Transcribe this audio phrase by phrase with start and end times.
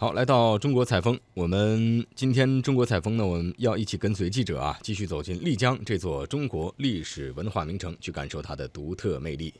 [0.00, 9.52] 好，来到中国采风，我们今天中国采风呢，我们要一起跟随记者啊，继续走进丽江这座中国历史文化名城，去感受它的独特魅力。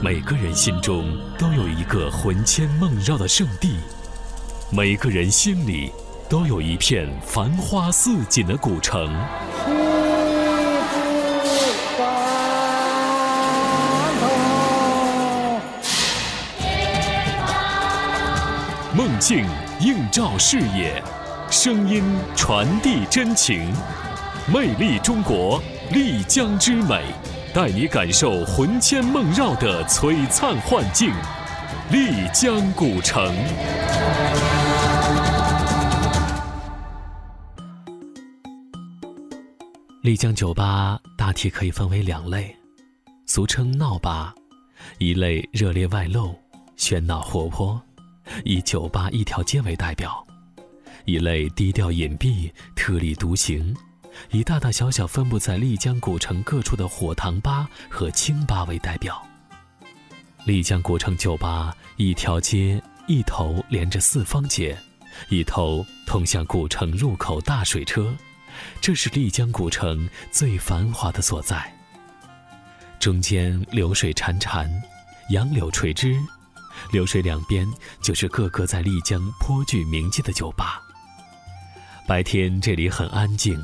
[0.00, 3.78] 每个人心中都有一个魂牵梦绕的圣地，
[4.70, 5.90] 每个人心里。
[6.34, 9.08] 都有一片繁花似锦的古城。
[18.92, 19.46] 梦境
[19.78, 21.00] 映照视野，
[21.52, 22.02] 声音
[22.34, 23.72] 传递真情，
[24.52, 27.04] 魅力中国丽江之美，
[27.54, 31.12] 带你感受魂牵梦绕的璀璨幻境——
[31.94, 33.32] 丽江古城。
[40.04, 42.54] 丽江酒吧大体可以分为两类，
[43.24, 44.34] 俗称闹吧，
[44.98, 46.38] 一类热烈外露、
[46.76, 47.80] 喧闹活泼，
[48.44, 50.10] 以酒吧一条街为代表；
[51.06, 53.74] 一类低调隐蔽、特立独行，
[54.30, 59.26] 以大大小小分布在丽江古城各处的火塘吧和清吧为代表。
[60.44, 64.76] 丽江古城酒吧一条街一头连着四方街，
[65.30, 68.14] 一头通向古城入口大水车。
[68.80, 71.72] 这是丽江古城最繁华的所在。
[72.98, 74.68] 中间流水潺潺，
[75.30, 76.18] 杨柳垂枝，
[76.90, 77.66] 流水两边
[78.00, 80.80] 就是个个在丽江颇具名气的酒吧。
[82.06, 83.62] 白天这里很安静，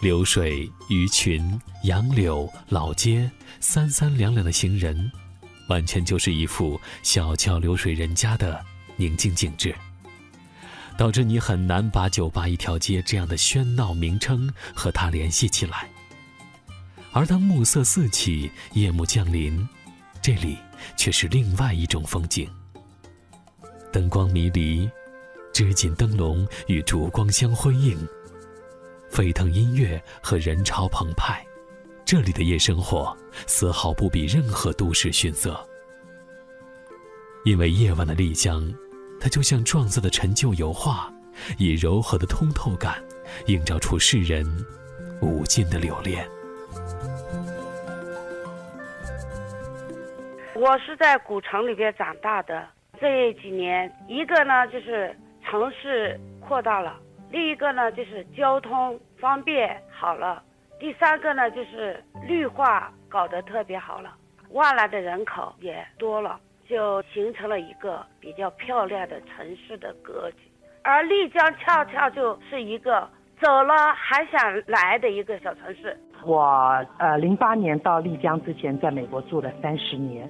[0.00, 5.10] 流水、鱼群、杨柳、老街，三三两两的行人，
[5.68, 8.64] 完全就是一幅小桥流水人家的
[8.96, 9.74] 宁静景致。
[10.96, 15.88] 导致你很难把酒吧一条街这样的喧闹名称和它联系起来。
[17.12, 19.68] 而当暮色四起，夜幕降临，
[20.22, 20.56] 这里
[20.96, 22.48] 却是另外一种风景。
[23.92, 24.88] 灯光迷离，
[25.52, 27.98] 织锦灯笼与烛光相辉映，
[29.10, 31.44] 沸腾音乐和人潮澎湃，
[32.04, 33.14] 这里的夜生活
[33.46, 35.58] 丝毫不比任何都市逊色。
[37.44, 38.72] 因为夜晚的丽江。
[39.22, 41.08] 它就像撞色的陈旧油画，
[41.56, 43.00] 以柔和的通透感，
[43.46, 44.44] 映照出世人
[45.20, 46.26] 无尽的留恋。
[50.56, 52.66] 我是在古城里边长大的，
[53.00, 56.98] 这几年，一个呢就是城市扩大了，
[57.30, 60.42] 另一个呢就是交通方便好了，
[60.80, 64.16] 第三个呢就是绿化搞得特别好了，
[64.50, 66.40] 外来的人口也多了。
[66.72, 70.48] 就形成了一个比较漂亮的城市的格局，
[70.82, 73.06] 而丽江恰恰就是一个
[73.38, 75.94] 走了还想来的一个小城市。
[76.24, 76.42] 我
[76.96, 80.26] 呃，零八年到丽江之前，在美国住了三十年，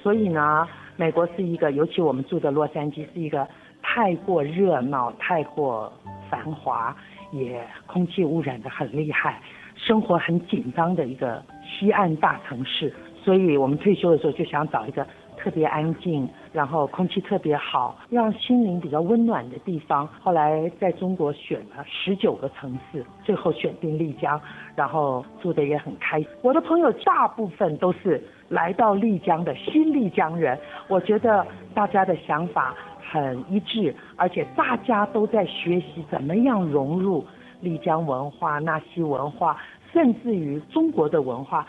[0.00, 0.64] 所以呢，
[0.94, 3.44] 美国是一个，尤其我们住的洛杉矶是一个
[3.82, 5.92] 太过热闹、太过
[6.30, 6.96] 繁华，
[7.32, 9.42] 也空气污染的很厉害，
[9.74, 12.94] 生活很紧张的一个西岸大城市。
[13.24, 15.04] 所以我们退休的时候就想找一个。
[15.42, 20.06] 特别安静，然后空气特别好，让心灵比较温暖的地方。
[20.20, 24.38] 后来在中国选了十九个城市，最后选定丽江，
[24.76, 26.28] 然后住的也很开心。
[26.42, 30.58] 我的朋友大部分都是来到丽江的新丽江人，
[30.88, 32.74] 我觉得大家的想法
[33.10, 37.24] 很一致，而且大家都在学习怎么样融入
[37.62, 39.56] 丽江文化、纳西文化，
[39.92, 41.66] 甚至于中国的文化。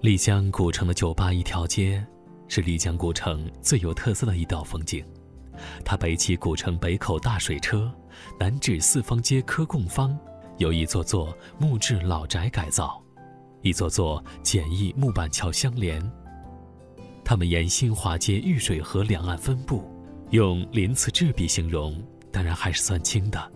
[0.00, 2.06] 丽江古城的酒吧一条街，
[2.46, 5.04] 是丽江古城最有特色的一道风景。
[5.84, 7.92] 它北起古城北口大水车，
[8.38, 10.16] 南至四方街科贡坊，
[10.58, 13.02] 由一座座木质老宅改造，
[13.62, 16.00] 一座座简易木板桥相连。
[17.24, 19.82] 它们沿新华街玉水河两岸分布，
[20.30, 22.00] 用鳞次栉比形容，
[22.30, 23.52] 当然还是算轻的。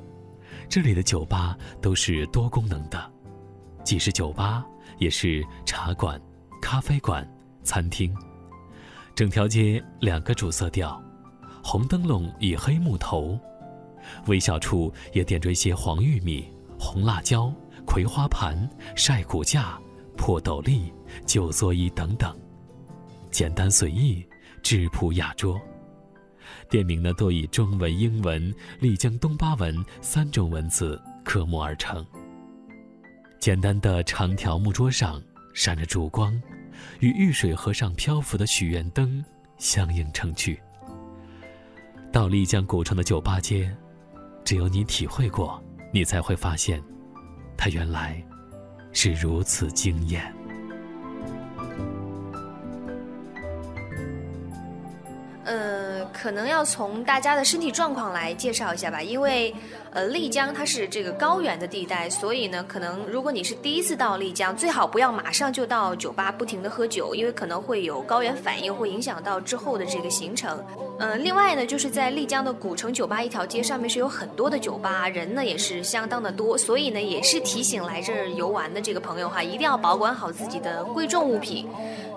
[0.68, 3.12] 这里的酒吧都是多功能的，
[3.84, 4.66] 既是酒吧，
[4.98, 6.20] 也是茶馆。
[6.62, 7.28] 咖啡馆、
[7.64, 8.16] 餐厅，
[9.16, 11.02] 整条街两个主色调，
[11.62, 13.38] 红灯笼与黑木头，
[14.26, 16.48] 微笑处也点缀些黄玉米、
[16.78, 17.52] 红辣椒、
[17.84, 18.56] 葵花盘、
[18.94, 19.78] 晒骨架、
[20.16, 20.90] 破斗笠、
[21.26, 22.34] 旧座椅等等，
[23.30, 24.24] 简单随意，
[24.62, 25.60] 质朴雅拙。
[26.70, 32.06] 店名呢，多以中文、英文、丽江东巴文三种文字刻木而成。
[33.40, 35.20] 简单的长条木桌上。
[35.54, 36.40] 闪着烛光，
[37.00, 39.24] 与玉水河上漂浮的许愿灯
[39.58, 40.60] 相映成趣。
[42.10, 43.74] 到丽江古城的酒吧街，
[44.44, 45.62] 只有你体会过，
[45.92, 46.82] 你才会发现，
[47.56, 48.22] 它原来
[48.92, 50.34] 是如此惊艳。
[55.44, 59.52] 呃，可能要从大家的身体状况来介绍一下吧，因为，
[59.90, 70.64] 呃，丽江它是这个高原的地带，所以呢，可能如果你是第一次到丽江，最好不要马上就到酒吧不停的喝酒，因为可能会有高原反应，会影响到之后的这个行程。
[71.00, 81.68] 嗯，另外呢，就是在丽江的古城酒吧一条街上面是有很多的酒吧，人呢也是相当的多，所以呢，也是提醒来这儿游玩的这个朋友哈，一定要保管好自己的贵重物品。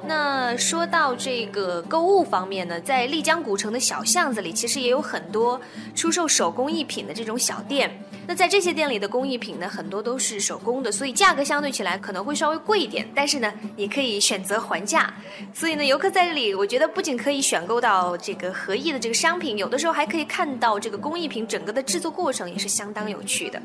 [0.08, 5.60] 那说到这个购物方面呢，在丽江古城的小巷子里，其实也有很多
[5.96, 8.00] 出售手工艺品的这种小店。
[8.28, 13.08] 那在这些店里的工艺品呢，很多都是手工的，所以价格相对起来可能会稍微贵一点。
[13.16, 15.14] 但是呢，你可以选择还价。
[15.54, 23.62] 所以呢，游客在这里，我觉得不仅可以选购到这个合意的这个商品，有的时候还可以看到这个工艺品整个的制作过程，也是相当有趣的。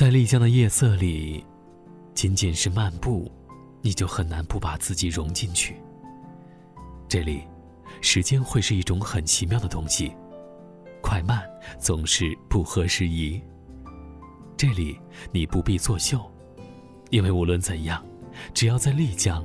[0.00, 1.44] 在丽江的夜色里，
[2.14, 3.30] 仅仅是漫步，
[3.82, 5.76] 你就很难不把自己融进去。
[7.06, 7.42] 这里，
[8.00, 10.16] 时间会是一种很奇妙的东西，
[11.02, 11.42] 快慢
[11.78, 13.38] 总是不合时宜。
[14.56, 14.98] 这里
[15.32, 16.18] 你不必作秀，
[17.10, 18.02] 因为无论怎样，
[18.54, 19.44] 只要在丽江，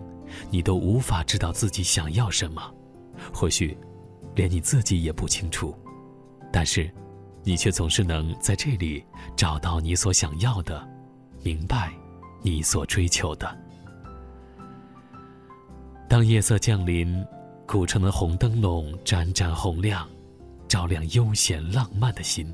[0.49, 2.73] 你都无法知道自己想要什么，
[3.33, 3.77] 或许
[4.35, 5.77] 连你自己也不清楚。
[6.49, 6.89] 但是。
[7.45, 9.05] 你却总是能在这里
[9.37, 10.85] 找到你所想要的，
[11.43, 11.93] 明白
[12.41, 13.55] 你所追求的。
[16.09, 17.23] 当夜色降临，
[17.67, 20.09] 古城的红灯笼盏盏红亮，
[20.67, 22.51] 照亮悠闲浪漫的心。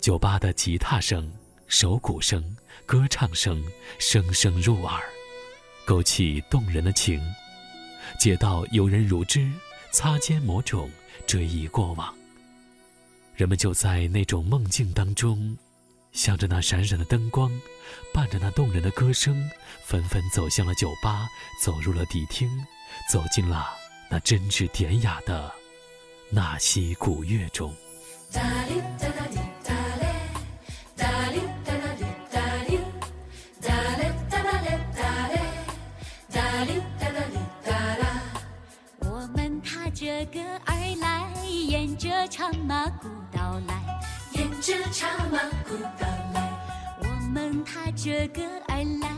[0.00, 1.30] 酒吧的吉他声、
[1.68, 2.44] 手鼓声、
[2.84, 3.62] 歌唱声
[4.00, 5.00] 声声入耳，
[5.84, 7.20] 勾起动人的情。
[8.18, 9.48] 街道游人如织，
[9.92, 10.90] 擦肩魔种，
[11.24, 12.12] 追忆过往。
[13.40, 15.56] 人们就在那种梦境当中，
[16.12, 17.50] 向着那闪闪的灯光，
[18.12, 19.34] 伴着那动人的歌声，
[19.82, 21.26] 纷纷走向了酒吧，
[21.64, 22.50] 走入了迪厅，
[23.10, 23.70] 走进了
[24.10, 25.50] 那真挚典雅的
[26.28, 27.74] 纳西古乐中。
[28.34, 29.79] 我
[46.98, 49.08] 我们踏着歌而来，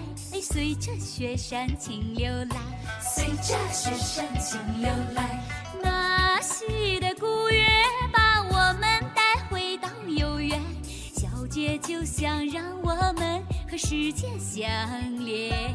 [0.42, 2.56] 随着雪山情流来，
[3.00, 5.42] 随着雪山情流来。
[5.82, 7.64] 那西的古乐
[8.12, 8.82] 把我们
[9.14, 10.60] 带回到悠远，
[11.14, 14.68] 小姐就想让我们和世界相
[15.24, 15.74] 连，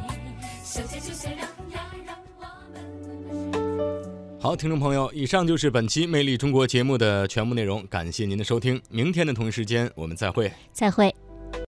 [0.63, 1.41] 小姐就想让
[1.71, 4.16] 呀让我们。
[4.39, 8.79] 好，听众朋友，以上就是本期《魅力中国》节目的全部内容，感谢您的收听。
[8.87, 10.51] 明天的同一时间，我们再会。
[10.71, 11.13] 再会。